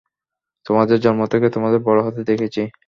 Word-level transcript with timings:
তোমাদের 0.65 0.97
জন্ম 0.99 1.21
থেকে, 1.27 1.47
তোমাদের 1.49 1.79
বড় 1.79 1.99
হতে 2.03 2.21
দেখেছি। 2.23 2.61